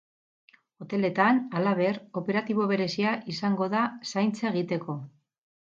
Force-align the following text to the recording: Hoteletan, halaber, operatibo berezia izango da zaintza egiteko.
Hoteletan, 0.85 1.41
halaber, 1.59 1.99
operatibo 2.23 2.67
berezia 2.73 3.13
izango 3.37 3.71
da 3.77 3.85
zaintza 4.15 4.51
egiteko. 4.53 5.01